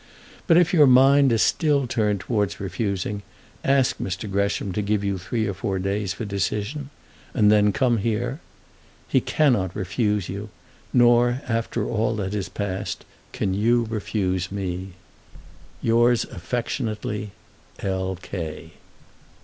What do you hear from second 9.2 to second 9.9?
cannot